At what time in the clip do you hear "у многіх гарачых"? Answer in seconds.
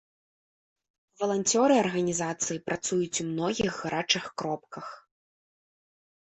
3.25-4.25